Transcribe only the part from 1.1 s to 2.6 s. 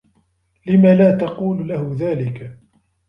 تقول له ذلك؟